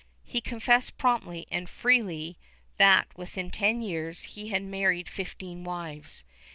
He 0.25 0.41
confessed 0.41 0.97
promptly 0.97 1.45
and 1.51 1.69
freely 1.69 2.35
that 2.77 3.07
within 3.15 3.51
ten 3.51 3.83
years 3.83 4.23
he 4.23 4.47
had 4.49 4.63
married 4.63 5.07
fifteen 5.07 5.63
wives. 5.63 6.23